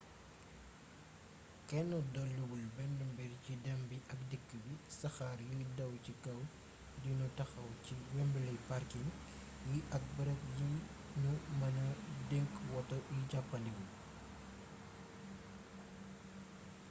[1.69, 6.39] kenn doliwul benn mbir ci dem bi ak dikk bi saxaar yuy daw ci kaw
[7.01, 9.09] du nu taxaw ci wembley parking
[9.69, 10.69] yi ak bërëb yi
[11.21, 11.87] nu mëna
[12.29, 13.89] denc woto yi jàppandiwul